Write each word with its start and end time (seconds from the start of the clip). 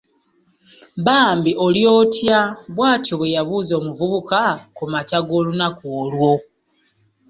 “Bambi 1.05 1.51
oli 1.65 1.81
otya?”. 1.99 2.39
Bw’atyo 2.75 3.13
bwe 3.19 3.33
yabuuza 3.35 3.73
omuvubuka 3.79 4.41
ku 4.75 4.83
makya 4.91 5.19
g’olunaku 5.27 5.85
olwo. 6.01 6.31